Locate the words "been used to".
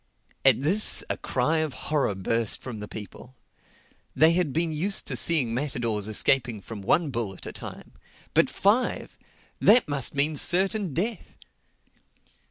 4.51-5.15